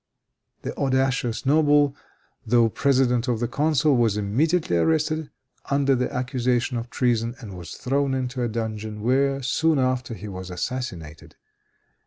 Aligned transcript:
The 0.63 0.75
audacious 0.77 1.45
noble, 1.45 1.95
though 2.43 2.69
president 2.69 3.27
of 3.27 3.39
the 3.39 3.47
council, 3.47 3.95
was 3.95 4.17
immediately 4.17 4.75
arrested 4.77 5.29
under 5.69 5.93
an 5.93 6.01
accusation 6.09 6.77
of 6.77 6.89
treason, 6.89 7.35
and 7.39 7.55
was 7.55 7.75
thrown 7.75 8.15
into 8.15 8.41
a 8.41 8.47
dungeon, 8.49 9.03
where, 9.03 9.43
soon 9.43 9.77
after, 9.77 10.15
he 10.15 10.27
was 10.27 10.49
assassinated. 10.49 11.35